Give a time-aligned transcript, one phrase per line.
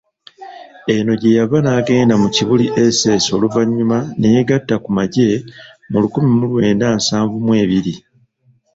[0.93, 2.65] Eno gyeyava nagenda mu Kibuli
[2.97, 5.29] SS oluvanyuma neyeegatta ku magye
[5.89, 7.93] mu lukumi lwenda nsanvu mwe ebiri.